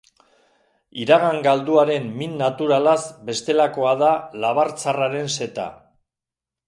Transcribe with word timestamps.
Iragan 1.01 1.37
galduaren 1.47 2.07
min 2.21 2.33
naturalaz 2.41 3.01
bestelakoa 3.29 3.95
da 4.03 4.11
labartzarraren 4.47 5.31
seta. 5.37 5.69